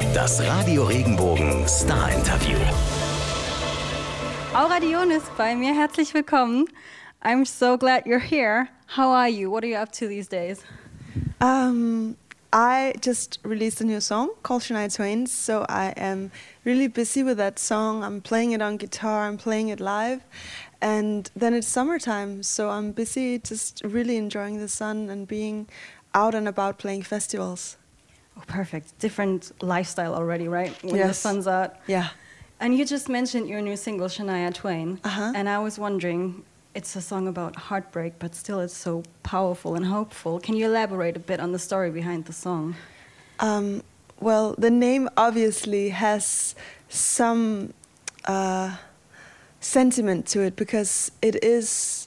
Das 0.00 0.40
Radio 0.40 0.84
Regenbogen 0.84 1.68
Star 1.68 2.10
Interview. 2.10 2.56
Aura 4.54 4.80
Dione 4.80 5.16
ist 5.16 5.36
bei 5.36 5.54
mir. 5.54 5.74
Herzlich 5.74 6.14
willkommen. 6.14 6.64
I'm 7.22 7.44
so 7.44 7.76
glad 7.76 8.06
you're 8.06 8.18
here. 8.18 8.68
How 8.96 9.12
are 9.12 9.28
you? 9.28 9.50
What 9.50 9.62
are 9.62 9.68
you 9.68 9.76
up 9.76 9.92
to 9.92 10.08
these 10.08 10.26
days? 10.26 10.64
Um, 11.40 12.16
I 12.50 12.94
just 13.02 13.40
released 13.44 13.82
a 13.82 13.84
new 13.84 14.00
song 14.00 14.30
called 14.42 14.62
Shania 14.62 14.88
Twain, 14.92 15.26
so 15.26 15.66
I 15.68 15.92
am 15.98 16.32
really 16.64 16.88
busy 16.88 17.22
with 17.22 17.36
that 17.36 17.58
song. 17.58 18.02
I'm 18.02 18.22
playing 18.22 18.52
it 18.52 18.62
on 18.62 18.78
guitar, 18.78 19.28
I'm 19.28 19.36
playing 19.36 19.68
it 19.68 19.80
live, 19.80 20.22
and 20.80 21.30
then 21.36 21.52
it's 21.52 21.68
summertime, 21.68 22.42
so 22.42 22.70
I'm 22.70 22.92
busy 22.92 23.38
just 23.38 23.82
really 23.84 24.16
enjoying 24.16 24.58
the 24.58 24.68
sun 24.68 25.10
and 25.10 25.28
being 25.28 25.68
out 26.14 26.34
and 26.34 26.48
about 26.48 26.78
playing 26.78 27.02
festivals. 27.02 27.76
Oh, 28.40 28.44
perfect. 28.46 28.98
Different 28.98 29.52
lifestyle 29.62 30.14
already, 30.14 30.48
right? 30.48 30.74
When 30.82 30.96
the 31.06 31.14
sun's 31.14 31.46
out. 31.46 31.76
Yeah. 31.86 32.08
And 32.58 32.76
you 32.76 32.84
just 32.84 33.08
mentioned 33.08 33.48
your 33.48 33.60
new 33.60 33.76
single, 33.76 34.08
Shania 34.08 34.52
Twain. 34.52 35.00
Uh-huh. 35.04 35.32
And 35.34 35.48
I 35.48 35.58
was 35.58 35.78
wondering, 35.78 36.42
it's 36.74 36.96
a 36.96 37.00
song 37.00 37.28
about 37.28 37.56
heartbreak, 37.56 38.14
but 38.18 38.34
still 38.34 38.60
it's 38.60 38.76
so 38.76 39.02
powerful 39.22 39.74
and 39.74 39.86
hopeful. 39.86 40.40
Can 40.40 40.56
you 40.56 40.66
elaborate 40.66 41.16
a 41.16 41.20
bit 41.20 41.40
on 41.40 41.52
the 41.52 41.58
story 41.58 41.90
behind 41.90 42.26
the 42.26 42.32
song? 42.32 42.76
Um, 43.40 43.82
well, 44.20 44.54
the 44.58 44.70
name 44.70 45.08
obviously 45.16 45.90
has 45.90 46.54
some 46.88 47.72
uh, 48.26 48.76
sentiment 49.60 50.26
to 50.28 50.40
it 50.42 50.56
because 50.56 51.12
it 51.22 51.42
is, 51.42 51.99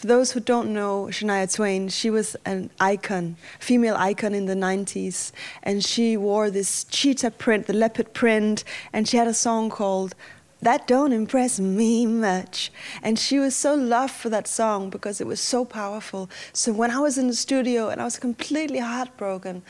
for 0.00 0.06
those 0.06 0.32
who 0.32 0.40
don't 0.40 0.72
know 0.72 1.08
Shania 1.10 1.54
Twain, 1.54 1.90
she 1.90 2.08
was 2.08 2.34
an 2.46 2.70
icon, 2.80 3.36
female 3.58 3.96
icon 3.98 4.32
in 4.32 4.46
the 4.46 4.54
90s. 4.54 5.30
And 5.62 5.84
she 5.84 6.16
wore 6.16 6.50
this 6.50 6.84
cheetah 6.84 7.32
print, 7.32 7.66
the 7.66 7.74
leopard 7.74 8.14
print, 8.14 8.64
and 8.94 9.06
she 9.06 9.18
had 9.18 9.28
a 9.28 9.34
song 9.34 9.68
called 9.68 10.14
that 10.62 10.86
don't 10.86 11.12
impress 11.12 11.60
me 11.60 12.06
much. 12.06 12.72
And 13.02 13.18
she 13.18 13.38
was 13.38 13.54
so 13.54 13.74
loved 13.74 14.14
for 14.14 14.30
that 14.30 14.48
song 14.48 14.88
because 14.88 15.20
it 15.20 15.26
was 15.26 15.38
so 15.38 15.66
powerful. 15.66 16.30
So 16.54 16.72
when 16.72 16.90
I 16.90 17.00
was 17.00 17.18
in 17.18 17.26
the 17.26 17.34
studio 17.34 17.90
and 17.90 18.00
I 18.00 18.04
was 18.04 18.18
completely 18.18 18.78
heartbroken, 18.78 19.62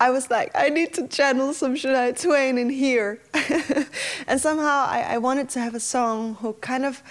I 0.00 0.10
was 0.10 0.30
like, 0.30 0.50
I 0.56 0.68
need 0.68 0.94
to 0.94 1.06
channel 1.06 1.52
some 1.52 1.76
Shania 1.76 2.20
Twain 2.20 2.58
in 2.58 2.70
here. 2.70 3.20
and 4.26 4.40
somehow 4.40 4.86
I, 4.88 5.06
I 5.10 5.18
wanted 5.18 5.48
to 5.50 5.60
have 5.60 5.76
a 5.76 5.80
song 5.80 6.34
who 6.40 6.54
kind 6.54 6.84
of 6.84 7.04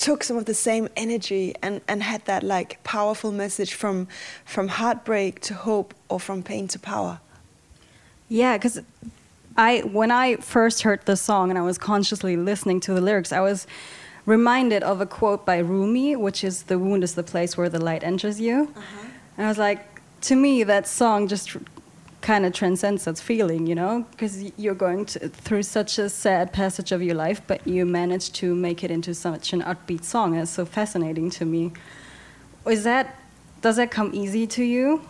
took 0.00 0.24
some 0.24 0.38
of 0.38 0.46
the 0.46 0.54
same 0.54 0.88
energy 0.96 1.54
and, 1.62 1.82
and 1.86 2.02
had 2.02 2.24
that 2.24 2.42
like 2.42 2.82
powerful 2.82 3.30
message 3.30 3.74
from 3.74 4.08
from 4.44 4.68
heartbreak 4.68 5.40
to 5.40 5.54
hope 5.54 5.94
or 6.08 6.18
from 6.18 6.42
pain 6.42 6.66
to 6.68 6.78
power. 6.78 7.20
Yeah, 8.28 8.56
because 8.56 8.80
I 9.56 9.80
when 9.80 10.10
I 10.10 10.36
first 10.36 10.82
heard 10.82 11.04
the 11.04 11.16
song 11.16 11.50
and 11.50 11.58
I 11.58 11.62
was 11.62 11.76
consciously 11.76 12.36
listening 12.36 12.80
to 12.80 12.94
the 12.94 13.00
lyrics, 13.00 13.30
I 13.30 13.40
was 13.40 13.66
reminded 14.24 14.82
of 14.82 15.00
a 15.02 15.06
quote 15.06 15.44
by 15.44 15.58
Rumi, 15.58 16.16
which 16.16 16.42
is 16.42 16.64
"The 16.64 16.78
wound 16.78 17.04
is 17.04 17.14
the 17.14 17.22
place 17.22 17.56
where 17.58 17.68
the 17.68 17.80
light 17.80 18.02
enters 18.02 18.40
you," 18.40 18.72
uh-huh. 18.74 19.06
and 19.36 19.46
I 19.46 19.48
was 19.48 19.58
like, 19.58 20.00
to 20.22 20.36
me, 20.36 20.64
that 20.64 20.86
song 20.86 21.28
just 21.28 21.56
kind 22.20 22.44
of 22.44 22.52
transcends 22.52 23.04
that 23.04 23.18
feeling, 23.18 23.66
you 23.66 23.74
know, 23.74 24.06
because 24.10 24.52
you're 24.58 24.74
going 24.74 25.06
to, 25.06 25.28
through 25.28 25.62
such 25.62 25.98
a 25.98 26.08
sad 26.08 26.52
passage 26.52 26.92
of 26.92 27.02
your 27.02 27.14
life, 27.14 27.40
but 27.46 27.66
you 27.66 27.86
manage 27.86 28.32
to 28.32 28.54
make 28.54 28.84
it 28.84 28.90
into 28.90 29.14
such 29.14 29.52
an 29.52 29.62
upbeat 29.62 30.04
song. 30.04 30.34
It's 30.34 30.50
so 30.50 30.64
fascinating 30.64 31.30
to 31.30 31.44
me. 31.44 31.72
Is 32.66 32.84
that 32.84 33.16
does 33.62 33.76
that 33.76 33.90
come 33.90 34.10
easy 34.14 34.46
to 34.46 34.64
you? 34.64 35.02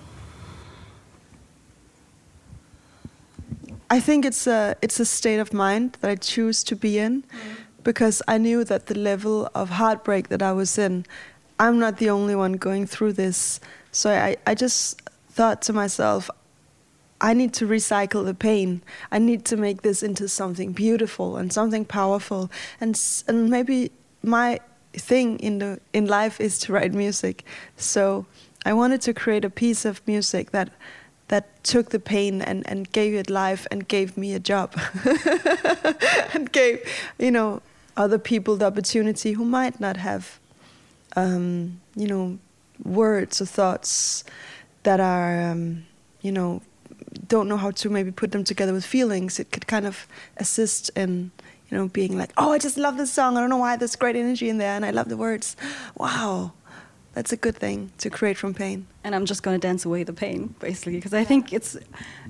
I 3.89 4.00
think 4.00 4.24
it's 4.24 4.47
a 4.47 4.77
it's 4.83 5.00
a 5.00 5.05
state 5.05 5.39
of 5.39 5.52
mind 5.52 5.98
that 6.00 6.11
I 6.11 6.17
choose 6.17 6.62
to 6.64 6.77
be 6.77 6.98
in 6.98 7.22
mm-hmm. 7.22 7.62
because 7.83 8.22
I 8.28 8.39
knew 8.39 8.64
that 8.64 8.86
the 8.86 8.97
level 8.97 9.50
of 9.55 9.70
heartbreak 9.70 10.28
that 10.28 10.42
I 10.42 10.52
was 10.52 10.79
in, 10.79 11.07
I'm 11.58 11.79
not 11.79 11.98
the 11.98 12.11
only 12.11 12.36
one 12.36 12.52
going 12.52 12.86
through 12.86 13.14
this. 13.14 13.61
So 13.92 14.11
I, 14.11 14.36
I 14.46 14.55
just 14.55 15.02
thought 15.30 15.63
to 15.63 15.73
myself, 15.73 16.30
I 17.20 17.35
need 17.35 17.53
to 17.55 17.67
recycle 17.67 18.25
the 18.25 18.35
pain. 18.35 18.83
I 19.13 19.19
need 19.19 19.45
to 19.47 19.57
make 19.57 19.83
this 19.83 20.03
into 20.03 20.29
something 20.29 20.73
beautiful 20.73 21.36
and 21.36 21.53
something 21.53 21.85
powerful. 21.85 22.51
And 22.81 23.01
and 23.29 23.51
maybe 23.51 23.92
my 24.23 24.61
thing 24.92 25.39
in 25.39 25.58
the 25.58 25.81
in 25.92 26.07
life 26.07 26.41
is 26.41 26.58
to 26.61 26.73
write 26.73 26.92
music. 26.92 27.45
So 27.77 28.27
I 28.64 28.73
wanted 28.73 29.01
to 29.03 29.14
create 29.14 29.45
a 29.45 29.51
piece 29.51 29.85
of 29.85 30.01
music 30.07 30.51
that 30.51 30.70
that 31.29 31.63
took 31.63 31.91
the 31.91 32.01
pain 32.01 32.42
and, 32.42 32.69
and 32.69 32.91
gave 32.91 33.14
it 33.14 33.31
life 33.31 33.64
and 33.70 33.87
gave 33.87 34.17
me 34.17 34.35
a 34.35 34.41
job 34.41 34.75
and 36.35 36.51
gave 36.51 36.83
you 37.19 37.31
know 37.31 37.63
other 37.97 38.19
people 38.19 38.57
the 38.57 38.67
opportunity 38.67 39.33
who 39.33 39.45
might 39.45 39.79
not 39.79 39.97
have 39.97 40.41
um, 41.17 41.81
you 41.95 42.07
know 42.07 42.39
words 42.85 43.41
or 43.41 43.47
thoughts 43.47 44.25
that 44.83 45.01
are 45.01 45.41
um, 45.51 45.85
you 46.20 46.33
know 46.33 46.63
don't 47.28 47.48
know 47.48 47.56
how 47.56 47.70
to 47.70 47.88
maybe 47.90 48.10
put 48.10 48.32
them 48.32 48.44
together 48.44 48.72
with 48.72 48.84
feelings 48.84 49.38
it 49.40 49.50
could 49.52 49.66
kind 49.66 49.86
of 49.86 50.06
assist 50.36 50.90
in 50.96 51.30
you 51.70 51.76
know 51.76 51.88
being 51.88 52.16
like 52.16 52.32
oh 52.36 52.52
i 52.52 52.58
just 52.58 52.76
love 52.76 52.96
this 52.96 53.12
song 53.12 53.36
i 53.36 53.40
don't 53.40 53.50
know 53.50 53.56
why 53.56 53.76
there's 53.76 53.96
great 53.96 54.16
energy 54.16 54.48
in 54.48 54.58
there 54.58 54.74
and 54.76 54.84
i 54.84 54.90
love 54.90 55.08
the 55.08 55.16
words 55.16 55.56
wow 55.96 56.52
that's 57.12 57.32
a 57.32 57.36
good 57.36 57.56
thing 57.56 57.90
to 57.98 58.08
create 58.08 58.36
from 58.36 58.54
pain 58.54 58.86
and 59.02 59.14
I'm 59.16 59.24
just 59.26 59.42
going 59.42 59.58
to 59.60 59.66
dance 59.66 59.84
away 59.84 60.04
the 60.04 60.12
pain, 60.12 60.54
basically, 60.60 60.92
because 60.96 61.12
I 61.14 61.24
think 61.24 61.52
it's 61.52 61.76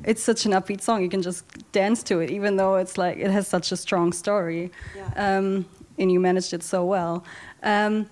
it's 0.04 0.22
such 0.22 0.46
an 0.46 0.52
upbeat 0.52 0.80
song. 0.80 1.02
You 1.02 1.10
can 1.10 1.20
just 1.20 1.44
dance 1.72 2.02
to 2.04 2.20
it, 2.20 2.30
even 2.30 2.56
though 2.56 2.76
it's 2.76 2.96
like 2.96 3.18
it 3.18 3.30
has 3.30 3.46
such 3.48 3.72
a 3.72 3.76
strong 3.76 4.12
story, 4.12 4.70
Yeah. 4.96 5.10
um, 5.38 5.66
and 5.98 6.10
you 6.12 6.18
managed 6.20 6.54
it 6.54 6.62
so 6.62 6.84
well. 6.84 7.24
Um, 7.62 8.08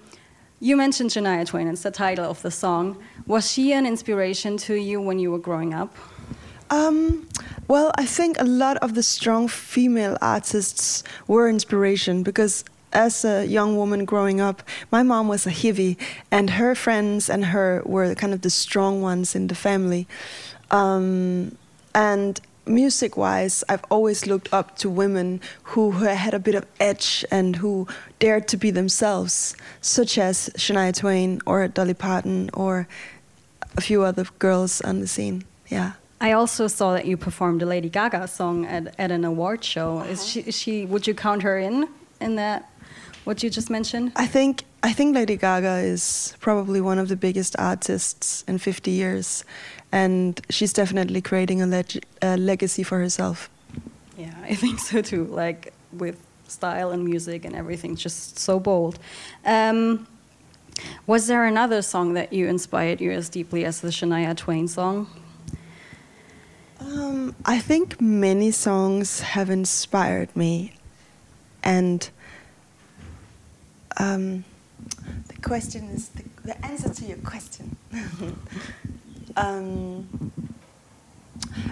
you 0.61 0.77
mentioned 0.77 1.11
Shania 1.11 1.47
Twain; 1.47 1.69
it's 1.69 1.83
the 1.85 1.91
title 1.91 2.29
of 2.29 2.43
the 2.43 2.51
song. 2.51 2.99
Was 3.27 3.51
she 3.51 3.73
an 3.73 3.87
inspiration 3.87 4.57
to 4.59 4.75
you 4.75 5.01
when 5.01 5.19
you 5.21 5.31
were 5.31 5.39
growing 5.39 5.73
up? 5.73 5.97
Um, 6.71 7.29
well, 7.67 7.93
I 7.97 8.05
think 8.07 8.41
a 8.41 8.45
lot 8.45 8.77
of 8.79 8.95
the 8.95 9.03
strong 9.03 9.49
female 9.49 10.17
artists 10.21 11.05
were 11.27 11.49
inspiration 11.49 12.23
because 12.23 12.65
as 12.93 13.25
a 13.25 13.47
young 13.47 13.77
woman 13.77 14.05
growing 14.05 14.41
up, 14.41 14.63
my 14.91 15.03
mom 15.03 15.29
was 15.29 15.47
a 15.47 15.51
hippie, 15.51 15.97
and 16.31 16.51
her 16.51 16.75
friends 16.75 17.29
and 17.29 17.47
her 17.47 17.83
were 17.85 18.15
kind 18.15 18.33
of 18.33 18.41
the 18.41 18.51
strong 18.51 19.03
ones 19.03 19.35
in 19.35 19.49
the 19.49 19.55
family. 19.55 20.07
Um, 20.71 21.57
and 21.95 22.41
music 22.67 23.17
wise, 23.17 23.65
I've 23.69 23.85
always 23.91 24.27
looked 24.27 24.53
up 24.53 24.77
to 24.79 24.91
women 24.91 25.41
who 25.65 25.91
had 25.93 26.35
a 26.35 26.39
bit 26.39 26.55
of 26.55 26.67
edge 26.81 27.25
and 27.31 27.57
who 27.57 27.87
dared 28.19 28.49
to 28.49 28.57
be 28.57 28.71
themselves, 28.71 29.57
such 29.81 30.19
as 30.19 30.51
Shania 30.57 30.95
Twain 30.95 31.41
or 31.47 31.67
Dolly 31.69 31.95
Parton 31.95 32.51
or 32.55 32.87
a 33.77 33.81
few 33.81 34.03
other 34.03 34.27
girls 34.39 34.81
on 34.81 35.01
the 35.01 35.07
scene. 35.07 35.45
Yeah. 35.69 35.93
I 36.21 36.33
also 36.33 36.67
saw 36.67 36.95
that 36.95 37.07
you 37.07 37.17
performed 37.17 37.63
a 37.63 37.67
Lady 37.67 37.89
Gaga 37.89 38.27
song 38.27 38.67
at, 38.67 38.95
at 38.99 39.11
an 39.11 39.25
award 39.25 39.63
show. 39.63 40.01
Is 40.01 40.27
she, 40.27 40.41
is 40.41 40.59
she? 40.59 40.85
Would 40.85 41.07
you 41.07 41.15
count 41.15 41.43
her 41.43 41.59
in 41.59 41.89
in 42.21 42.37
that? 42.37 42.71
What 43.25 43.43
you 43.43 43.51
just 43.51 43.71
mentioned? 43.71 44.13
I 44.17 44.27
think 44.27 44.65
I 44.83 44.93
think 44.93 45.15
Lady 45.15 45.37
Gaga 45.37 45.79
is 45.79 46.35
probably 46.41 46.81
one 46.81 46.99
of 46.99 47.09
the 47.09 47.17
biggest 47.17 47.55
artists 47.59 48.43
in 48.49 48.59
50 48.59 48.91
years, 48.91 49.45
and 49.93 50.41
she's 50.51 50.73
definitely 50.73 51.21
creating 51.21 51.61
a, 51.61 51.67
leg- 51.67 52.05
a 52.23 52.37
legacy 52.37 52.83
for 52.83 52.99
herself. 52.99 53.51
Yeah, 54.17 54.35
I 54.45 54.55
think 54.55 54.79
so 54.79 55.03
too. 55.03 55.25
Like 55.25 55.73
with 55.93 56.21
style 56.49 56.91
and 56.91 57.05
music 57.05 57.45
and 57.45 57.55
everything, 57.55 57.97
just 57.97 58.39
so 58.39 58.59
bold. 58.59 58.99
Um, 59.45 60.07
was 61.07 61.27
there 61.27 61.45
another 61.45 61.83
song 61.83 62.15
that 62.15 62.33
you 62.33 62.47
inspired 62.49 63.01
you 63.01 63.13
as 63.13 63.29
deeply 63.29 63.65
as 63.65 63.81
the 63.81 63.89
Shania 63.89 64.37
Twain 64.37 64.69
song? 64.69 65.07
Um, 66.81 67.35
I 67.45 67.59
think 67.59 68.01
many 68.01 68.51
songs 68.51 69.21
have 69.21 69.51
inspired 69.51 70.35
me, 70.37 70.73
and 71.63 72.09
um, 73.99 74.45
the 75.27 75.37
question 75.43 75.89
is 75.89 76.09
the, 76.11 76.25
the 76.45 76.65
answer 76.65 76.93
to 76.95 77.05
your 77.05 77.19
question. 77.19 77.77
um, 79.37 80.33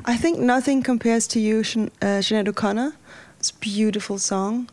I 0.04 0.16
think 0.16 0.38
nothing 0.38 0.82
compares 0.82 1.26
to 1.28 1.40
you, 1.40 1.62
Shan- 1.62 1.90
uh, 2.02 2.22
O'Connor. 2.32 2.94
It's 3.38 3.50
a 3.50 3.54
beautiful 3.54 4.18
song. 4.18 4.68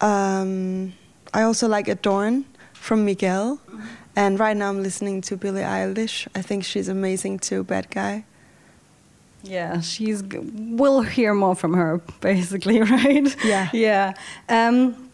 Um, 0.00 0.94
I 1.32 1.42
also 1.42 1.68
like 1.68 1.86
Adorn 1.88 2.46
from 2.72 3.04
Miguel, 3.04 3.60
and 4.16 4.40
right 4.40 4.56
now 4.56 4.68
I'm 4.70 4.82
listening 4.82 5.20
to 5.22 5.36
Billie 5.36 5.62
Eilish. 5.62 6.26
I 6.34 6.42
think 6.42 6.64
she's 6.64 6.88
amazing 6.88 7.38
too. 7.38 7.62
Bad 7.62 7.90
guy. 7.90 8.24
Yeah, 9.42 9.80
she's. 9.80 10.22
We'll 10.22 11.02
hear 11.02 11.34
more 11.34 11.54
from 11.56 11.74
her, 11.74 12.00
basically, 12.20 12.80
right? 12.94 13.36
Yeah. 13.44 13.68
Yeah. 13.72 14.14
Um, 14.48 15.10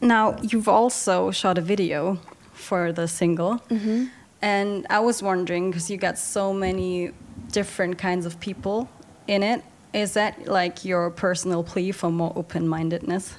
now 0.00 0.36
you've 0.42 0.68
also 0.68 1.30
shot 1.30 1.58
a 1.58 1.60
video 1.60 2.18
for 2.52 2.92
the 2.92 3.06
single, 3.08 3.58
Mm-hmm. 3.70 4.04
and 4.42 4.86
I 4.90 5.00
was 5.00 5.22
wondering 5.22 5.70
because 5.70 5.90
you 5.90 5.96
got 5.96 6.18
so 6.18 6.52
many 6.52 7.10
different 7.52 7.98
kinds 7.98 8.26
of 8.26 8.38
people 8.40 8.88
in 9.26 9.42
it. 9.42 9.62
Is 9.92 10.12
that 10.14 10.46
like 10.46 10.84
your 10.84 11.10
personal 11.10 11.64
plea 11.64 11.92
for 11.92 12.10
more 12.10 12.32
open 12.36 12.68
mindedness? 12.68 13.34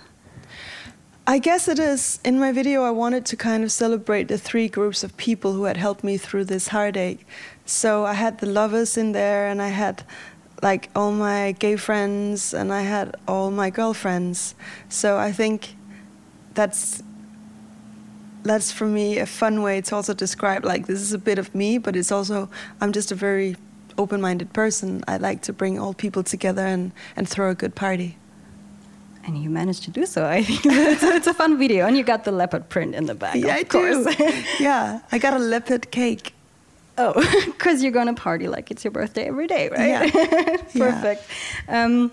I 1.32 1.40
guess 1.40 1.70
it 1.70 1.80
is. 1.80 2.20
In 2.26 2.42
my 2.42 2.52
video, 2.52 2.84
I 2.84 2.92
wanted 2.92 3.26
to 3.28 3.38
kind 3.38 3.64
of 3.64 3.72
celebrate 3.72 4.28
the 4.28 4.38
three 4.38 4.68
groups 4.68 5.02
of 5.02 5.16
people 5.16 5.54
who 5.54 5.64
had 5.64 5.78
helped 5.78 6.04
me 6.04 6.18
through 6.18 6.44
this 6.44 6.68
heartache. 6.68 7.26
So 7.66 8.04
I 8.04 8.16
had 8.16 8.40
the 8.40 8.48
lovers 8.48 8.98
in 8.98 9.14
there, 9.14 9.48
and 9.48 9.62
I 9.62 9.70
had 9.70 10.04
like 10.62 10.90
all 10.94 11.14
my 11.14 11.54
gay 11.54 11.78
friends, 11.78 12.54
and 12.54 12.74
I 12.74 12.82
had 12.82 13.16
all 13.30 13.50
my 13.50 13.70
girlfriends. 13.70 14.56
So 14.90 15.18
I 15.18 15.32
think 15.32 15.76
that's 16.54 17.02
that's 18.44 18.74
for 18.74 18.88
me 18.88 19.18
a 19.18 19.26
fun 19.26 19.62
way 19.62 19.80
to 19.80 19.96
also 19.96 20.14
describe 20.14 20.66
like 20.66 20.86
this 20.88 21.00
is 21.00 21.14
a 21.14 21.18
bit 21.18 21.40
of 21.40 21.56
me, 21.56 21.78
but 21.78 21.96
it's 21.96 22.12
also 22.12 22.50
I'm 22.82 22.92
just 22.92 23.10
a 23.10 23.16
very 23.16 23.56
open-minded 23.98 24.52
person. 24.52 25.02
I 25.08 25.16
like 25.16 25.42
to 25.44 25.54
bring 25.54 25.80
all 25.80 25.94
people 25.94 26.24
together 26.24 26.66
and 26.66 26.92
and 27.16 27.26
throw 27.30 27.52
a 27.52 27.56
good 27.56 27.74
party. 27.74 28.18
And 29.24 29.42
you 29.42 29.50
managed 29.50 29.84
to 29.84 29.92
do 29.92 30.06
so. 30.06 30.26
I 30.26 30.44
think 30.44 30.62
it's, 30.66 31.04
it's 31.04 31.28
a 31.28 31.34
fun 31.34 31.58
video, 31.58 31.86
and 31.86 31.96
you 31.96 32.04
got 32.04 32.24
the 32.24 32.32
leopard 32.32 32.70
print 32.70 32.96
in 32.96 33.06
the 33.06 33.16
back. 33.16 33.36
Yeah, 33.36 33.56
of 33.56 33.60
I 33.60 33.64
course. 33.64 34.16
do. 34.16 34.44
yeah, 34.60 35.02
I 35.12 35.18
got 35.18 35.34
a 35.34 35.40
leopard 35.40 35.92
cake. 35.92 36.34
Oh, 36.98 37.14
because 37.46 37.82
you're 37.84 37.92
gonna 37.92 38.14
party 38.14 38.48
like 38.48 38.72
it's 38.72 38.84
your 38.84 38.92
birthday 38.92 39.28
every 39.28 39.48
day, 39.48 39.70
right? 39.70 40.14
Yeah. 40.14 40.58
Perfect. 40.78 41.24
Um, 41.68 42.12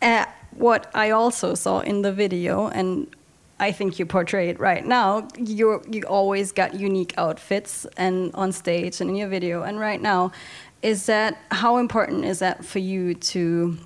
uh, 0.00 0.26
what 0.52 0.90
I 0.94 1.10
also 1.10 1.54
saw 1.54 1.80
in 1.80 2.02
the 2.02 2.12
video, 2.12 2.68
and 2.68 3.08
I 3.58 3.72
think 3.72 3.98
you 3.98 4.06
portray 4.06 4.48
it 4.48 4.60
right 4.60 4.84
now. 4.84 5.28
You 5.38 5.82
you 5.88 6.02
always 6.02 6.52
got 6.52 6.74
unique 6.74 7.14
outfits 7.16 7.86
and 7.96 8.34
on 8.34 8.52
stage 8.52 9.00
and 9.00 9.10
in 9.10 9.16
your 9.16 9.28
video. 9.28 9.62
And 9.62 9.80
right 9.80 10.00
now, 10.00 10.32
is 10.82 11.06
that 11.06 11.38
how 11.50 11.78
important 11.78 12.24
is 12.24 12.38
that 12.40 12.64
for 12.64 12.78
you 12.78 13.14
to 13.14 13.78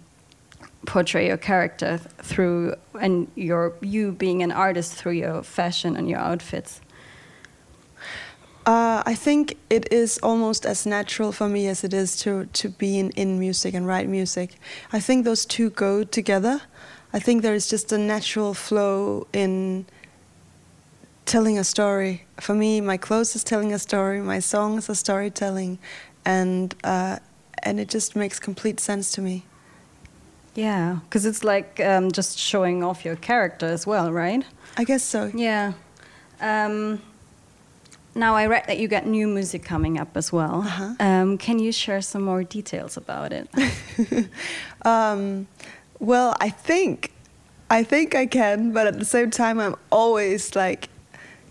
portray 0.87 1.27
your 1.27 1.37
character 1.37 1.99
through 2.23 2.75
and 3.01 3.31
your 3.35 3.75
you 3.81 4.13
being 4.13 4.43
an 4.43 4.53
artist 4.53 4.95
through 4.95 5.13
your 5.13 5.43
fashion 5.43 5.97
and 5.97 6.09
your 6.09 6.19
outfits? 6.19 6.81
Uh, 8.67 9.03
I 9.07 9.15
think 9.15 9.57
it 9.71 9.91
is 9.93 10.19
almost 10.23 10.67
as 10.67 10.87
natural 10.87 11.33
for 11.33 11.49
me 11.49 11.67
as 11.67 11.83
it 11.83 11.95
is 11.95 12.17
to, 12.17 12.45
to 12.53 12.69
be 12.69 12.99
in, 12.99 13.11
in 13.13 13.39
music 13.39 13.75
and 13.75 13.87
write 13.87 14.09
music. 14.09 14.57
I 14.93 15.01
think 15.01 15.25
those 15.25 15.47
two 15.47 15.71
go 15.71 16.05
together. 16.05 16.61
I 17.13 17.19
think 17.19 17.43
there 17.43 17.55
is 17.55 17.69
just 17.69 17.91
a 17.91 17.99
natural 17.99 18.55
flow 18.55 19.27
in 19.33 19.87
telling 21.25 21.59
a 21.59 21.65
story. 21.65 22.27
For 22.39 22.55
me, 22.55 22.81
my 22.81 22.97
clothes 22.97 23.35
is 23.35 23.43
telling 23.43 23.73
a 23.73 23.79
story, 23.79 24.21
my 24.21 24.41
songs 24.41 24.91
are 24.91 24.95
storytelling, 24.95 25.79
and 26.25 26.75
uh, 26.85 27.19
and 27.63 27.81
it 27.81 27.89
just 27.89 28.15
makes 28.15 28.39
complete 28.39 28.79
sense 28.79 29.13
to 29.13 29.21
me. 29.21 29.45
Yeah, 30.55 30.99
because 31.05 31.27
it's 31.27 31.45
like 31.45 31.81
um, 31.81 32.11
just 32.11 32.39
showing 32.39 32.83
off 32.83 33.05
your 33.05 33.17
character 33.17 33.67
as 33.67 33.87
well, 33.87 34.13
right? 34.13 34.45
I 34.77 34.85
guess 34.85 35.03
so. 35.03 35.31
Yeah. 35.35 35.73
Um, 36.41 37.01
now 38.15 38.35
I 38.35 38.47
read 38.47 38.65
that 38.67 38.79
you 38.79 38.89
got 38.89 39.07
new 39.07 39.29
music 39.29 39.63
coming 39.65 39.99
up 39.99 40.17
as 40.17 40.33
well. 40.33 40.63
Uh-huh. 40.63 40.95
Um, 40.99 41.39
can 41.39 41.59
you 41.59 41.71
share 41.71 42.01
some 42.01 42.23
more 42.23 42.43
details 42.43 42.97
about 42.97 43.33
it? 43.33 43.49
Um, 44.83 45.47
well, 45.99 46.35
I 46.41 46.49
think, 46.49 47.13
I 47.69 47.83
think 47.83 48.15
I 48.15 48.27
can, 48.27 48.73
but 48.73 48.87
at 48.87 48.99
the 48.99 49.05
same 49.05 49.31
time, 49.31 49.61
I'm 49.61 49.77
always 49.93 50.57
like, 50.57 50.89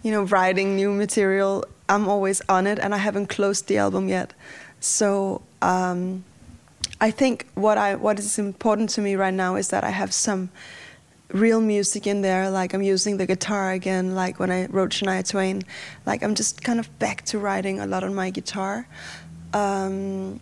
you 0.02 0.12
know, 0.12 0.24
writing 0.24 0.76
new 0.76 0.92
material. 0.92 1.64
I'm 1.88 2.10
always 2.10 2.42
on 2.50 2.66
it, 2.66 2.80
and 2.80 2.96
I 2.96 2.98
haven't 2.98 3.28
closed 3.28 3.68
the 3.68 3.78
album 3.78 4.10
yet. 4.10 4.34
So 4.80 5.44
um, 5.62 6.24
I 7.02 7.12
think 7.12 7.48
what 7.56 7.78
I 7.78 7.96
what 7.96 8.20
is 8.20 8.38
important 8.38 8.90
to 8.92 9.02
me 9.02 9.16
right 9.16 9.34
now 9.34 9.56
is 9.56 9.70
that 9.70 9.84
I 9.84 9.90
have 9.90 10.14
some 10.14 10.50
real 11.32 11.62
music 11.62 12.08
in 12.08 12.22
there. 12.22 12.50
Like 12.50 12.74
I'm 12.74 12.82
using 12.82 13.18
the 13.18 13.26
guitar 13.26 13.72
again. 13.72 14.16
Like 14.16 14.40
when 14.40 14.52
I 14.52 14.66
wrote 14.66 14.92
Shania 14.92 15.28
Twain, 15.28 15.64
like 16.06 16.24
I'm 16.24 16.36
just 16.36 16.64
kind 16.64 16.80
of 16.80 16.88
back 17.00 17.24
to 17.26 17.40
writing 17.40 17.80
a 17.80 17.86
lot 17.86 18.04
on 18.04 18.14
my 18.14 18.30
guitar. 18.30 18.88
Um, 19.54 20.40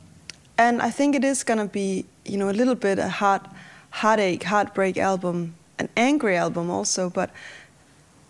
and 0.57 0.81
I 0.81 0.89
think 0.89 1.15
it 1.15 1.23
is 1.23 1.43
gonna 1.43 1.67
be, 1.67 2.05
you 2.25 2.37
know, 2.37 2.49
a 2.49 2.57
little 2.57 2.75
bit 2.75 2.97
a 2.97 3.09
heart, 3.09 3.45
heartache, 3.91 4.43
heartbreak 4.43 4.97
album, 4.97 5.55
an 5.77 5.89
angry 5.95 6.35
album 6.35 6.71
also. 6.71 7.09
But 7.09 7.29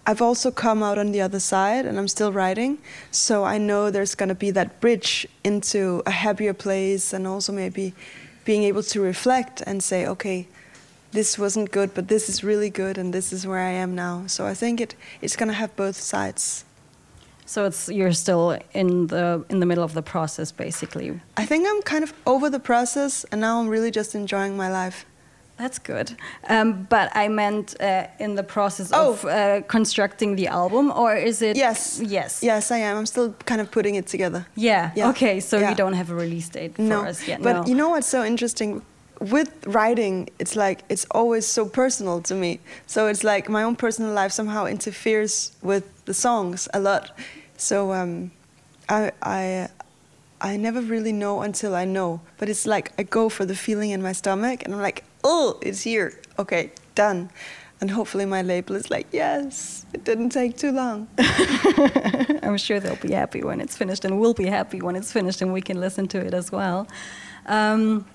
I've 0.09 0.21
also 0.21 0.51
come 0.51 0.81
out 0.81 0.98
on 0.98 1.12
the 1.12 1.19
other 1.21 1.39
side, 1.39 1.86
and 1.86 2.00
I'm 2.00 2.07
still 2.07 2.31
writing. 2.31 2.77
So 3.12 3.44
I 3.44 3.57
know 3.57 3.92
there's 3.92 4.15
gonna 4.15 4.36
be 4.36 4.51
that 4.51 4.80
bridge 4.80 5.27
into 5.44 6.01
a 6.06 6.12
happier 6.12 6.54
place, 6.54 7.13
and 7.13 7.27
also 7.27 7.51
maybe 7.51 7.94
being 8.45 8.63
able 8.63 8.83
to 8.83 9.01
reflect 9.01 9.62
and 9.68 9.83
say, 9.83 10.07
okay, 10.07 10.48
this 11.12 11.38
wasn't 11.38 11.71
good, 11.71 11.94
but 11.94 12.07
this 12.07 12.30
is 12.30 12.42
really 12.44 12.69
good, 12.69 12.98
and 12.98 13.13
this 13.13 13.33
is 13.33 13.45
where 13.45 13.59
I 13.59 13.71
am 13.71 13.95
now. 13.95 14.24
So 14.27 14.45
I 14.45 14.54
think 14.54 14.80
it 14.80 14.95
it's 15.21 15.36
gonna 15.36 15.54
have 15.54 15.75
both 15.75 15.98
sides. 15.98 16.63
so 17.48 17.65
it's 17.65 17.88
you're 17.89 18.13
still 18.13 18.57
in 18.74 19.07
the 19.07 19.44
in 19.50 19.59
the 19.62 19.65
middle 19.65 19.83
of 19.83 19.94
the 19.94 20.01
process, 20.01 20.51
basically. 20.51 21.19
I 21.38 21.45
think 21.45 21.65
I'm 21.68 21.81
kind 21.81 22.04
of 22.04 22.13
over 22.25 22.50
the 22.50 22.59
process, 22.59 23.25
and 23.31 23.42
now 23.42 23.59
I'm 23.59 23.69
really 23.69 23.89
just 23.92 24.13
enjoying 24.15 24.57
my 24.57 24.69
life. 24.69 25.06
That's 25.57 25.80
good. 25.80 26.15
Um, 26.50 26.86
but 26.89 27.09
I 27.15 27.27
meant 27.30 27.75
uh, 27.81 28.07
in 28.19 28.36
the 28.36 28.44
process 28.44 28.92
Oh. 28.94 29.09
of 29.09 29.25
uh, 29.25 29.62
constructing 29.68 30.36
the 30.36 30.48
album, 30.48 30.92
or 30.92 31.15
is 31.15 31.42
it? 31.42 31.57
Yes. 31.57 32.00
Yes. 32.00 32.42
Yes, 32.44 32.71
I 32.71 32.77
am. 32.77 32.98
I'm 32.98 33.06
still 33.07 33.33
kind 33.45 33.59
of 33.62 33.69
putting 33.71 33.95
it 33.95 34.06
together. 34.07 34.45
Yeah. 34.56 34.92
Yeah. 34.95 35.09
Okay. 35.09 35.39
So 35.39 35.57
Yeah. 35.57 35.69
you 35.69 35.75
don't 35.75 35.94
have 35.95 36.12
a 36.12 36.15
release 36.15 36.50
date 36.50 36.75
for 36.75 36.83
no, 36.83 37.01
us 37.09 37.27
yet. 37.27 37.42
but 37.42 37.54
no. 37.54 37.59
But 37.62 37.69
you 37.69 37.75
know 37.75 37.89
what's 37.89 38.07
so 38.07 38.24
interesting? 38.24 38.81
With 39.19 39.50
writing, 39.65 40.30
it's 40.38 40.56
like 40.56 40.83
it's 40.89 41.06
always 41.09 41.45
so 41.48 41.65
personal 41.65 42.21
to 42.21 42.36
me. 42.36 42.59
So 42.86 43.07
it's 43.07 43.24
like 43.24 43.50
my 43.50 43.63
own 43.63 43.75
personal 43.75 44.13
life 44.13 44.31
somehow 44.31 44.68
interferes 44.68 45.51
with 45.63 45.83
the 46.06 46.13
songs 46.13 46.68
a 46.74 46.80
lot. 46.80 47.09
So 47.57 47.94
um, 47.94 48.30
I, 48.89 49.12
I, 49.24 49.69
I 50.39 50.56
never 50.57 50.81
really 50.81 51.13
know 51.13 51.42
until 51.42 51.74
I 51.74 51.86
know. 51.86 52.19
But 52.38 52.48
it's 52.50 52.68
like 52.68 52.92
I 53.00 53.04
go 53.04 53.27
for 53.30 53.44
the 53.45 53.56
feeling 53.56 53.89
in 53.89 54.04
my 54.04 54.13
stomach, 54.13 54.62
and 54.63 54.74
I'm 54.75 54.81
like, 54.83 55.04
oh, 55.24 55.60
it's 55.62 55.81
here. 55.81 56.19
Okay, 56.40 56.72
done. 56.96 57.30
And 57.80 57.92
hopefully 57.92 58.25
my 58.25 58.42
label 58.42 58.75
is 58.75 58.90
like, 58.90 59.06
yes, 59.12 59.86
it 59.94 60.04
didn't 60.04 60.30
take 60.30 60.58
too 60.58 60.72
long. 60.72 61.08
I'm 62.42 62.58
sure 62.58 62.80
they'll 62.80 62.96
be 62.96 63.12
happy 63.12 63.44
when 63.44 63.62
it's 63.62 63.78
finished, 63.78 64.04
and 64.04 64.19
we'll 64.19 64.34
be 64.34 64.48
happy 64.48 64.81
when 64.81 64.96
it's 64.96 65.12
finished, 65.12 65.42
and 65.44 65.54
we 65.54 65.62
can 65.62 65.80
listen 65.80 66.08
to 66.08 66.18
it 66.18 66.34
as 66.34 66.52
well. 66.52 66.88
Um, 67.46 68.06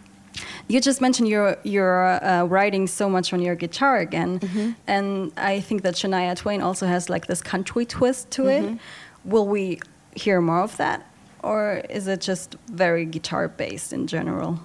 you 0.67 0.81
just 0.81 1.01
mentioned 1.01 1.29
you're 1.29 1.57
you're 1.63 2.25
uh, 2.25 2.45
writing 2.45 2.87
so 2.89 3.09
much 3.09 3.33
on 3.33 3.41
your 3.41 3.55
guitar 3.55 3.99
again, 3.99 4.41
and 4.87 5.31
I 5.37 5.61
think 5.61 5.83
that 5.83 5.95
Shania 5.95 6.35
Twain 6.37 6.61
also 6.63 6.87
has 6.87 7.09
like 7.09 7.27
this 7.27 7.43
country 7.43 7.85
twist 7.87 8.31
to 8.33 8.49
it. 8.49 8.79
Will 9.25 9.47
we 9.47 9.81
hear 10.17 10.41
more 10.41 10.61
of 10.63 10.77
that, 10.79 11.07
or 11.45 11.83
is 11.89 12.09
it 12.09 12.21
just 12.21 12.57
very 12.69 13.05
guitar 13.05 13.47
based 13.47 13.93
in 13.93 14.07
general? 14.09 14.59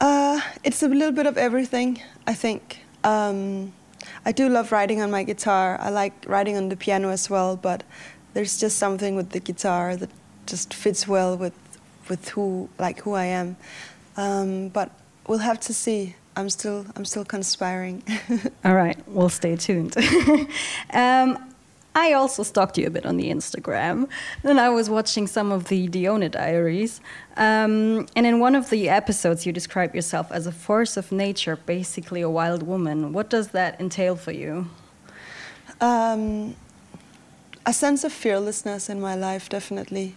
Uh, 0.00 0.40
it's 0.62 0.82
a 0.82 0.88
little 0.88 1.12
bit 1.12 1.26
of 1.26 1.38
everything, 1.38 2.02
I 2.26 2.34
think. 2.34 2.80
Um, 3.04 3.72
I 4.24 4.32
do 4.32 4.48
love 4.48 4.72
writing 4.72 5.00
on 5.00 5.10
my 5.10 5.22
guitar. 5.22 5.78
I 5.80 5.90
like 5.90 6.12
writing 6.26 6.56
on 6.56 6.68
the 6.68 6.76
piano 6.76 7.10
as 7.10 7.30
well, 7.30 7.56
but 7.56 7.82
there's 8.34 8.58
just 8.58 8.78
something 8.78 9.16
with 9.16 9.30
the 9.30 9.40
guitar 9.40 9.96
that 9.96 10.10
just 10.46 10.74
fits 10.74 11.08
well 11.08 11.36
with 11.36 11.54
with 12.08 12.28
who 12.28 12.68
like 12.78 13.00
who 13.00 13.14
I 13.14 13.24
am. 13.24 13.56
Um, 14.16 14.68
but 14.68 14.90
we'll 15.26 15.38
have 15.38 15.60
to 15.60 15.74
see. 15.74 16.14
I'm 16.36 16.50
still 16.50 16.86
I'm 16.94 17.04
still 17.04 17.24
conspiring. 17.24 18.02
All 18.64 18.74
right, 18.74 18.98
we'll 19.08 19.30
stay 19.30 19.56
tuned. 19.56 19.96
um, 20.92 21.38
I 21.96 22.12
also 22.12 22.44
stalked 22.44 22.78
you 22.78 22.86
a 22.86 22.90
bit 22.90 23.04
on 23.04 23.16
the 23.16 23.30
Instagram, 23.30 24.08
and 24.44 24.60
I 24.60 24.68
was 24.68 24.88
watching 24.88 25.26
some 25.26 25.50
of 25.50 25.64
the 25.64 25.88
Diona 25.88 26.30
diaries. 26.30 27.00
Um, 27.36 28.06
and 28.14 28.24
in 28.24 28.38
one 28.38 28.54
of 28.54 28.70
the 28.70 28.88
episodes, 28.88 29.46
you 29.46 29.52
describe 29.52 29.94
yourself 29.94 30.30
as 30.30 30.46
a 30.46 30.52
force 30.52 30.96
of 30.96 31.10
nature, 31.10 31.56
basically 31.56 32.20
a 32.20 32.30
wild 32.30 32.62
woman. 32.62 33.12
What 33.12 33.30
does 33.30 33.48
that 33.48 33.80
entail 33.80 34.14
for 34.14 34.30
you? 34.32 34.68
um, 35.80 36.54
a 37.64 37.72
sense 37.72 38.04
of 38.04 38.12
fearlessness 38.12 38.88
in 38.88 39.00
my 39.00 39.14
life, 39.14 39.48
definitely, 39.48 40.14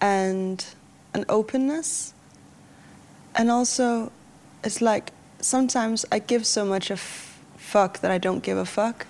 and 0.00 0.64
an 1.14 1.24
openness. 1.28 2.14
And 3.34 3.50
also, 3.50 4.12
it's 4.64 4.80
like 4.80 5.12
sometimes 5.40 6.04
I 6.10 6.18
give 6.18 6.46
so 6.46 6.64
much 6.64 6.90
a 6.90 6.96
fuck 6.96 8.00
that 8.00 8.10
I 8.10 8.18
don't 8.18 8.42
give 8.42 8.58
a 8.58 8.64
fuck. 8.64 9.06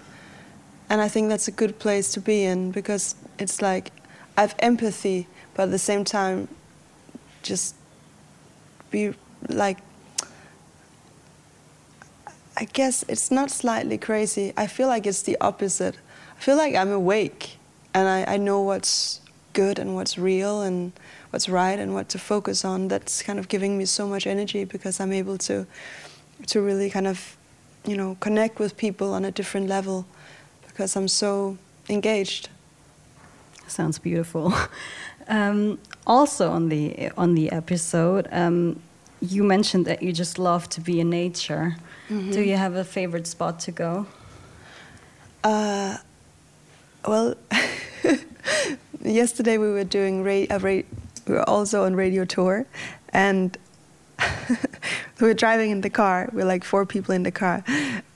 And 0.91 1.01
I 1.01 1.09
think 1.09 1.29
that's 1.29 1.49
a 1.49 1.53
good 1.53 1.79
place 1.79 2.13
to 2.13 2.21
be 2.21 2.45
in 2.45 2.71
because 2.71 3.15
it's 3.39 3.61
like 3.61 3.93
I 4.37 4.43
have 4.43 4.55
empathy, 4.61 5.27
but 5.55 5.65
at 5.65 5.71
the 5.71 5.79
same 5.79 6.05
time, 6.05 6.49
just 7.43 7.75
be 8.91 9.15
like 9.49 9.79
I 12.57 12.65
guess 12.65 13.05
it's 13.07 13.31
not 13.31 13.53
slightly 13.53 13.99
crazy. 13.99 14.53
I 14.57 14.67
feel 14.67 14.89
like 14.89 15.07
it's 15.07 15.23
the 15.23 15.37
opposite. 15.41 15.97
I 16.37 16.41
feel 16.41 16.57
like 16.57 16.75
I'm 16.75 16.91
awake 16.91 17.57
and 17.95 18.09
I, 18.09 18.35
I 18.35 18.37
know 18.37 18.63
what's 18.63 19.21
good 19.53 19.79
and 19.79 19.95
what's 19.95 20.19
real 20.19 20.63
and 20.63 20.93
what's 21.31 21.49
right 21.49 21.79
and 21.79 21.95
what 21.95 22.09
to 22.09 22.19
focus 22.19 22.65
on. 22.65 22.89
That's 22.89 23.23
kind 23.23 23.39
of 23.39 23.49
giving 23.49 23.79
me 23.79 23.85
so 23.85 24.09
much 24.09 24.27
energy 24.27 24.65
because 24.65 24.99
I'm 24.99 25.13
able 25.13 25.39
to 25.39 25.67
to 26.49 26.61
really 26.61 26.91
kind 26.91 27.07
of 27.07 27.37
you 27.87 27.97
know 27.97 28.17
connect 28.19 28.59
with 28.59 28.77
people 28.77 29.15
on 29.15 29.25
a 29.25 29.31
different 29.31 29.69
level 29.69 30.07
because 30.79 30.95
I'm 30.95 31.09
so 31.09 31.59
engaged. 31.89 32.51
Sounds 33.67 33.99
beautiful. 33.99 34.55
Um, 35.31 35.79
also 36.07 36.51
on 36.51 36.71
the 36.71 37.11
on 37.19 37.35
the 37.35 37.53
episode, 37.53 38.29
um, 38.33 38.81
you 39.21 39.45
mentioned 39.45 39.85
that 39.85 40.03
you 40.03 40.11
just 40.11 40.39
love 40.39 40.71
to 40.71 40.81
be 40.81 41.01
in 41.01 41.11
nature. 41.11 41.77
Mm-hmm. 42.09 42.31
Do 42.31 42.41
you 42.41 42.57
have 42.57 42.77
a 42.77 42.83
favorite 42.83 43.27
spot 43.27 43.61
to 43.67 43.71
go? 43.71 44.07
Uh, 45.45 45.99
well, 47.07 47.35
yesterday 49.05 49.59
we 49.59 49.69
were 49.69 49.85
doing 49.85 50.25
ra- 50.25 50.47
a 50.49 50.59
we 50.59 50.85
were 51.27 51.47
also 51.47 51.85
on 51.85 51.95
radio 51.95 52.25
tour, 52.25 52.65
and 53.13 53.59
we 55.21 55.27
were 55.27 55.35
driving 55.35 55.71
in 55.73 55.83
the 55.83 55.91
car. 55.91 56.31
We 56.33 56.41
are 56.41 56.47
like 56.47 56.65
four 56.65 56.87
people 56.87 57.15
in 57.15 57.23
the 57.23 57.33
car. 57.33 57.63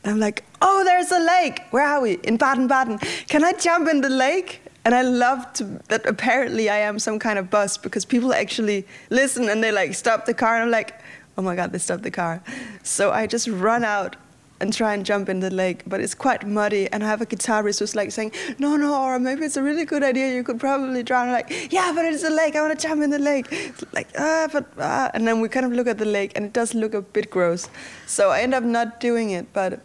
I'm 0.05 0.19
like, 0.19 0.45
oh, 0.61 0.83
there's 0.85 1.13
a 1.13 1.19
lake. 1.19 1.63
Where 1.71 1.87
are 1.87 2.01
we? 2.01 2.15
In 2.25 2.37
Baden 2.37 2.67
Baden. 2.67 2.99
Can 3.29 3.45
I 3.45 3.53
jump 3.53 3.89
in 3.89 4.01
the 4.01 4.11
lake? 4.11 4.61
And 4.85 4.95
I 4.95 5.03
love 5.03 5.47
that 5.89 6.05
apparently 6.07 6.69
I 6.69 6.79
am 6.79 6.99
some 6.99 7.21
kind 7.21 7.39
of 7.39 7.51
bus 7.51 7.77
because 7.77 8.05
people 8.05 8.35
actually 8.35 8.85
listen 9.11 9.49
and 9.49 9.63
they 9.63 9.71
like 9.71 9.95
stop 9.95 10.25
the 10.25 10.35
car 10.35 10.57
and 10.57 10.65
I'm 10.65 10.71
like, 10.71 11.01
oh 11.39 11.43
my 11.43 11.55
God, 11.55 11.71
they 11.71 11.79
stopped 11.79 12.03
the 12.03 12.11
car. 12.11 12.43
So 12.83 13.13
I 13.13 13.29
just 13.29 13.47
run 13.47 13.85
out 13.85 14.17
and 14.61 14.73
try 14.73 14.95
and 14.95 15.05
jump 15.05 15.29
in 15.29 15.41
the 15.41 15.51
lake, 15.51 15.83
but 15.87 16.01
it's 16.01 16.15
quite 16.15 16.47
muddy. 16.47 16.89
And 16.93 17.03
I 17.03 17.09
have 17.09 17.21
a 17.21 17.27
guitarist 17.27 17.81
who's 17.81 17.97
like 17.97 18.13
saying, 18.13 18.33
no, 18.59 18.77
no, 18.77 19.01
or 19.01 19.19
maybe 19.19 19.45
it's 19.45 19.57
a 19.57 19.63
really 19.63 19.85
good 19.85 20.03
idea. 20.05 20.35
You 20.35 20.45
could 20.45 20.61
probably 20.61 21.03
drown. 21.03 21.29
I'm 21.29 21.33
like, 21.33 21.73
yeah, 21.73 21.93
but 21.95 22.05
it's 22.05 22.23
a 22.25 22.31
lake. 22.31 22.55
I 22.55 22.63
want 22.63 22.79
to 22.79 22.87
jump 22.89 23.03
in 23.03 23.11
the 23.11 23.19
lake. 23.19 23.47
It's 23.51 23.85
like, 23.93 24.09
ah, 24.19 24.49
but, 24.53 24.67
ah. 24.79 25.11
And 25.15 25.27
then 25.27 25.41
we 25.41 25.49
kind 25.49 25.67
of 25.67 25.73
look 25.73 25.89
at 25.89 25.99
the 25.99 26.05
lake 26.05 26.33
and 26.37 26.45
it 26.47 26.53
does 26.53 26.75
look 26.75 26.95
a 26.95 27.03
bit 27.03 27.31
gross. 27.31 27.69
So 28.07 28.31
I 28.31 28.41
end 28.41 28.55
up 28.55 28.63
not 28.65 29.01
doing 29.01 29.31
it, 29.31 29.53
but 29.53 29.81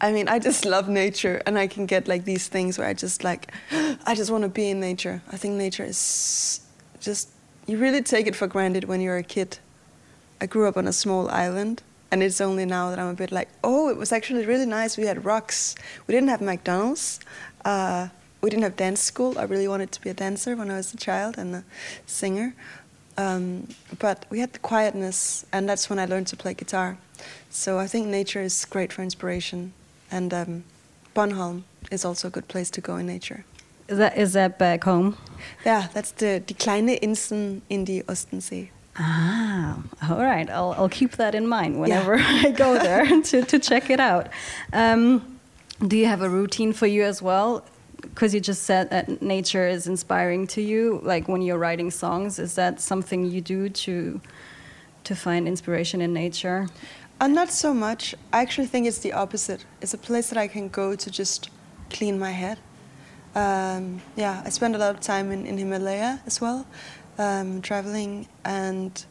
I 0.00 0.12
mean, 0.12 0.28
I 0.28 0.38
just 0.38 0.64
love 0.64 0.88
nature, 0.88 1.42
and 1.44 1.58
I 1.58 1.66
can 1.66 1.86
get 1.86 2.06
like 2.06 2.24
these 2.24 2.46
things 2.46 2.78
where 2.78 2.86
I 2.86 2.94
just 2.94 3.24
like, 3.24 3.52
I 4.06 4.14
just 4.14 4.30
want 4.30 4.42
to 4.42 4.48
be 4.48 4.70
in 4.70 4.80
nature. 4.80 5.22
I 5.32 5.36
think 5.36 5.54
nature 5.54 5.84
is 5.84 6.60
just, 7.00 7.30
you 7.66 7.78
really 7.78 8.02
take 8.02 8.26
it 8.26 8.36
for 8.36 8.46
granted 8.46 8.84
when 8.84 9.00
you're 9.00 9.16
a 9.16 9.24
kid. 9.24 9.58
I 10.40 10.46
grew 10.46 10.68
up 10.68 10.76
on 10.76 10.86
a 10.86 10.92
small 10.92 11.28
island, 11.28 11.82
and 12.12 12.22
it's 12.22 12.40
only 12.40 12.64
now 12.64 12.90
that 12.90 12.98
I'm 13.00 13.08
a 13.08 13.14
bit 13.14 13.32
like, 13.32 13.48
oh, 13.64 13.88
it 13.88 13.96
was 13.96 14.12
actually 14.12 14.46
really 14.46 14.66
nice. 14.66 14.96
We 14.96 15.04
had 15.04 15.24
rocks. 15.24 15.74
We 16.06 16.14
didn't 16.14 16.28
have 16.28 16.40
McDonald's. 16.40 17.18
Uh, 17.64 18.08
we 18.40 18.50
didn't 18.50 18.62
have 18.62 18.76
dance 18.76 19.00
school. 19.00 19.36
I 19.36 19.42
really 19.42 19.66
wanted 19.66 19.90
to 19.92 20.00
be 20.00 20.10
a 20.10 20.14
dancer 20.14 20.54
when 20.54 20.70
I 20.70 20.76
was 20.76 20.94
a 20.94 20.96
child 20.96 21.36
and 21.36 21.56
a 21.56 21.64
singer. 22.06 22.54
Um, 23.16 23.66
but 23.98 24.26
we 24.30 24.38
had 24.38 24.52
the 24.52 24.60
quietness, 24.60 25.44
and 25.52 25.68
that's 25.68 25.90
when 25.90 25.98
I 25.98 26.04
learned 26.04 26.28
to 26.28 26.36
play 26.36 26.54
guitar. 26.54 26.98
So 27.50 27.80
I 27.80 27.88
think 27.88 28.06
nature 28.06 28.40
is 28.40 28.64
great 28.64 28.92
for 28.92 29.02
inspiration. 29.02 29.72
And 30.10 30.32
um, 30.32 30.64
Bornholm 31.14 31.62
is 31.90 32.04
also 32.04 32.28
a 32.28 32.30
good 32.30 32.48
place 32.48 32.70
to 32.70 32.80
go 32.80 32.96
in 32.96 33.06
nature. 33.06 33.44
Is 33.88 33.98
that, 33.98 34.18
is 34.18 34.32
that 34.34 34.58
back 34.58 34.84
home? 34.84 35.16
Yeah, 35.64 35.88
that's 35.94 36.12
the 36.12 36.40
Die 36.40 36.54
kleine 36.54 36.98
Insel 37.00 37.62
in 37.70 37.84
die 37.84 38.02
Ostensee. 38.06 38.68
Ah, 38.98 39.80
all 40.10 40.18
right. 40.18 40.50
I'll, 40.50 40.72
I'll 40.72 40.88
keep 40.88 41.12
that 41.12 41.34
in 41.34 41.46
mind 41.46 41.80
whenever 41.80 42.16
yeah. 42.16 42.42
I 42.44 42.50
go 42.50 42.78
there 42.78 43.22
to, 43.22 43.42
to 43.42 43.58
check 43.58 43.90
it 43.90 44.00
out. 44.00 44.28
Um, 44.72 45.38
do 45.86 45.96
you 45.96 46.06
have 46.06 46.22
a 46.22 46.28
routine 46.28 46.72
for 46.72 46.86
you 46.86 47.04
as 47.04 47.22
well? 47.22 47.64
Because 48.00 48.34
you 48.34 48.40
just 48.40 48.64
said 48.64 48.90
that 48.90 49.22
nature 49.22 49.68
is 49.68 49.86
inspiring 49.86 50.46
to 50.48 50.60
you. 50.60 51.00
Like 51.04 51.28
when 51.28 51.42
you're 51.42 51.58
writing 51.58 51.90
songs, 51.90 52.38
is 52.38 52.56
that 52.56 52.80
something 52.80 53.24
you 53.24 53.40
do 53.40 53.68
to 53.68 54.20
to 55.04 55.16
find 55.16 55.48
inspiration 55.48 56.00
in 56.02 56.12
nature? 56.12 56.68
Uh, 57.20 57.26
not 57.26 57.50
so 57.50 57.74
much. 57.74 58.14
I 58.32 58.42
actually 58.42 58.68
think 58.68 58.86
it's 58.86 58.98
the 58.98 59.12
opposite. 59.12 59.64
It's 59.80 59.92
a 59.92 59.98
place 59.98 60.28
that 60.28 60.38
I 60.38 60.46
can 60.46 60.68
go 60.68 60.94
to 60.94 61.10
just 61.10 61.50
clean 61.90 62.16
my 62.16 62.30
head. 62.30 62.58
Um, 63.34 64.00
yeah, 64.14 64.40
I 64.44 64.50
spend 64.50 64.76
a 64.76 64.78
lot 64.78 64.94
of 64.94 65.00
time 65.00 65.32
in, 65.32 65.44
in 65.44 65.58
Himalaya 65.58 66.20
as 66.26 66.40
well, 66.40 66.64
um, 67.18 67.60
traveling 67.60 68.28
and 68.44 69.04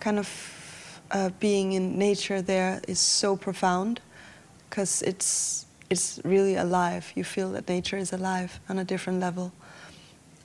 kind 0.00 0.18
of 0.18 1.02
uh, 1.10 1.28
being 1.38 1.72
in 1.72 1.98
nature 1.98 2.40
there 2.40 2.80
is 2.88 2.98
so 2.98 3.36
profound 3.36 4.00
because 4.68 5.02
it's 5.02 5.66
it's 5.90 6.18
really 6.24 6.54
alive. 6.54 7.12
You 7.14 7.24
feel 7.24 7.50
that 7.52 7.68
nature 7.68 7.98
is 7.98 8.12
alive 8.12 8.58
on 8.70 8.78
a 8.78 8.84
different 8.84 9.20
level. 9.20 9.52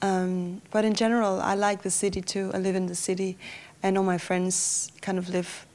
Um, 0.01 0.62
but 0.72 0.84
in 0.84 0.93
general, 0.93 1.39
I 1.39 1.55
like 1.55 1.84
the 1.84 1.91
city 1.91 2.22
too. 2.22 2.51
I 2.53 2.57
live 2.57 2.75
in 2.75 2.88
the 2.88 2.95
city, 2.95 3.38
and 3.81 3.98
all 3.98 4.03
my 4.03 4.17
friends 4.17 4.91
kind 5.01 5.17
of 5.17 5.29
live 5.29 5.65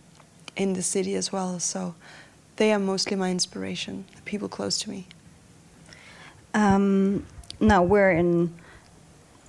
in 0.57 0.75
the 0.75 0.83
city 0.83 1.15
as 1.15 1.33
well. 1.33 1.59
So 1.59 1.95
they 2.57 2.73
are 2.73 2.79
mostly 2.79 3.17
my 3.17 3.31
inspiration, 3.31 4.05
the 4.17 4.23
people 4.23 4.49
close 4.49 4.79
to 4.79 4.91
me. 4.91 5.07
Um, 6.55 7.27
now 7.61 7.83
we're 7.83 8.11
in 8.11 8.53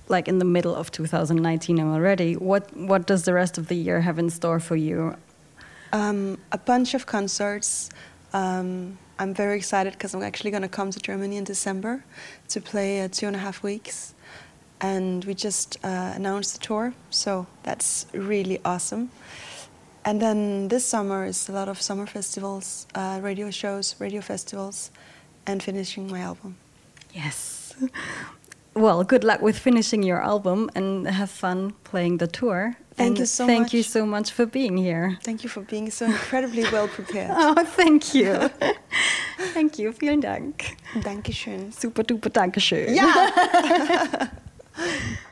like 0.08 0.28
in 0.28 0.38
the 0.38 0.44
middle 0.44 0.74
of 0.74 0.90
2019 0.90 1.80
already. 1.80 2.36
What 2.36 2.76
what 2.76 3.06
does 3.06 3.24
the 3.24 3.32
rest 3.32 3.58
of 3.58 3.68
the 3.68 3.74
year 3.74 4.00
have 4.00 4.18
in 4.18 4.30
store 4.30 4.60
for 4.60 4.76
you? 4.76 5.16
Um, 5.92 6.38
a 6.52 6.58
bunch 6.58 6.94
of 6.94 7.06
concerts. 7.06 7.90
Um, 8.32 8.98
I'm 9.18 9.34
very 9.34 9.56
excited 9.56 9.92
because 9.92 10.14
I'm 10.14 10.22
actually 10.22 10.50
going 10.50 10.62
to 10.62 10.68
come 10.68 10.90
to 10.90 10.98
Germany 10.98 11.36
in 11.36 11.44
December 11.44 12.04
to 12.48 12.60
play 12.60 13.02
uh, 13.02 13.08
two 13.10 13.26
and 13.26 13.36
a 13.36 13.38
half 13.38 13.62
weeks, 13.62 14.14
and 14.80 15.24
we 15.24 15.34
just 15.34 15.78
uh, 15.84 16.12
announced 16.16 16.54
the 16.54 16.66
tour, 16.66 16.94
so 17.10 17.46
that's 17.62 18.06
really 18.12 18.58
awesome. 18.64 19.10
And 20.04 20.20
then 20.20 20.68
this 20.68 20.84
summer 20.84 21.24
is 21.24 21.48
a 21.48 21.52
lot 21.52 21.68
of 21.68 21.80
summer 21.80 22.06
festivals, 22.06 22.86
uh, 22.94 23.20
radio 23.22 23.50
shows, 23.50 23.94
radio 24.00 24.20
festivals, 24.20 24.90
and 25.46 25.62
finishing 25.62 26.10
my 26.10 26.20
album. 26.20 26.56
Yes. 27.14 27.74
Well, 28.74 29.04
good 29.04 29.22
luck 29.22 29.42
with 29.42 29.58
finishing 29.58 30.02
your 30.02 30.22
album 30.22 30.70
and 30.74 31.06
have 31.06 31.30
fun 31.30 31.74
playing 31.84 32.18
the 32.18 32.26
tour. 32.26 32.76
Thank 32.94 33.08
and 33.08 33.18
you 33.18 33.26
so 33.26 33.46
thank 33.46 33.60
much. 33.60 33.70
Thank 33.70 33.72
you 33.74 33.82
so 33.82 34.06
much 34.06 34.30
for 34.32 34.46
being 34.46 34.76
here. 34.76 35.18
Thank 35.22 35.44
you 35.44 35.50
for 35.50 35.60
being 35.62 35.90
so 35.90 36.06
incredibly 36.06 36.64
well 36.64 36.88
prepared. 36.88 37.30
oh, 37.34 37.64
thank 37.64 38.14
you. 38.14 38.50
thank 39.54 39.78
you. 39.78 39.92
Vielen 39.92 40.20
Dank. 40.20 40.76
Dankeschön. 41.02 41.72
Super 41.72 42.02
duper 42.02 42.30
Dankeschön. 42.30 42.94
Ja. 42.94 43.30